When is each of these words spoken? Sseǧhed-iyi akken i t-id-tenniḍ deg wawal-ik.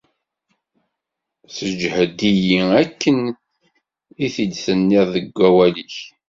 Sseǧhed-iyi 1.47 2.61
akken 2.81 3.19
i 4.25 4.27
t-id-tenniḍ 4.33 5.07
deg 5.15 5.27
wawal-ik. 5.37 5.95